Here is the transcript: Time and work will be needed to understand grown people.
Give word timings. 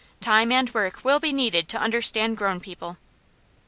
Time 0.19 0.51
and 0.51 0.73
work 0.73 1.05
will 1.05 1.19
be 1.19 1.31
needed 1.31 1.69
to 1.69 1.77
understand 1.79 2.35
grown 2.35 2.59
people. 2.59 2.97